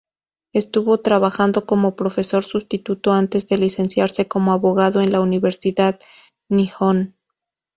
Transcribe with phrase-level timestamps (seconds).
[0.51, 5.99] Estuvo trabajando como profesor sustituto antes de licenciarse como abogado en la Universidad
[6.49, 7.13] Nihon.